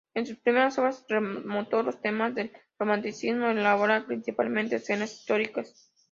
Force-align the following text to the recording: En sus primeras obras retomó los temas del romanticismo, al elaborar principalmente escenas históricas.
En 0.15 0.25
sus 0.25 0.35
primeras 0.39 0.79
obras 0.79 1.05
retomó 1.07 1.63
los 1.83 2.01
temas 2.01 2.33
del 2.33 2.51
romanticismo, 2.79 3.45
al 3.45 3.59
elaborar 3.59 4.07
principalmente 4.07 4.77
escenas 4.77 5.13
históricas. 5.13 5.91